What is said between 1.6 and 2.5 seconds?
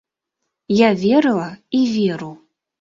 і веру.